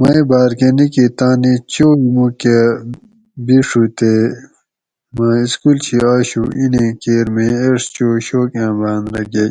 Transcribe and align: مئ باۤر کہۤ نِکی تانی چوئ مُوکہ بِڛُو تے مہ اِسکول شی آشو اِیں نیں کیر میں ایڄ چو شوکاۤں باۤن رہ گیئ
مئ 0.00 0.18
باۤر 0.28 0.50
کہۤ 0.58 0.70
نِکی 0.76 1.04
تانی 1.18 1.54
چوئ 1.72 2.00
مُوکہ 2.14 2.58
بِڛُو 3.44 3.84
تے 3.98 4.12
مہ 5.16 5.26
اِسکول 5.44 5.78
شی 5.86 5.96
آشو 6.12 6.42
اِیں 6.58 6.70
نیں 6.72 6.92
کیر 7.02 7.26
میں 7.34 7.52
ایڄ 7.60 7.78
چو 7.94 8.06
شوکاۤں 8.26 8.72
باۤن 8.78 9.02
رہ 9.12 9.22
گیئ 9.32 9.50